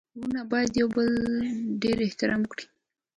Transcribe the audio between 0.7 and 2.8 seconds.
يو د بل ډير احترام ولري.